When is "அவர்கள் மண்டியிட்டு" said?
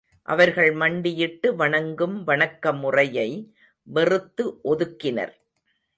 0.27-1.55